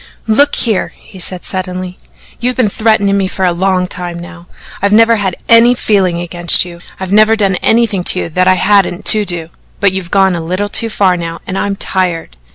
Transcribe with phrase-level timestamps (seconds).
[0.25, 1.99] "Look here," he said suddenly,
[2.39, 4.47] "you've been threatening me for a long time now.
[4.81, 6.79] I've never had any feeling against you.
[6.99, 9.49] I've never done anything to you that I hadn't to do.
[9.79, 12.35] But you've gone a little too far now and I'm tired.